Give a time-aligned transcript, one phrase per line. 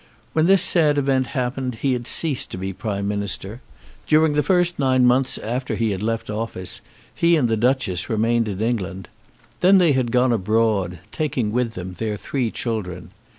[0.33, 3.61] When this sad event happened he had ceased to be Prime Minister.
[4.07, 6.81] During the first nine months after he had left office
[7.13, 9.09] he and the Duchess remained in England.
[9.59, 13.11] Then they had gone abroad, taking with them their three children.